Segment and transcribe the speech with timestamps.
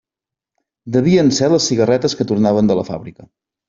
[0.95, 3.33] Devien ser les cigarreres que tornaven de la fàbrica.